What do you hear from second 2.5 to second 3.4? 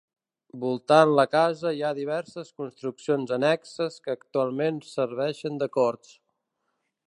construccions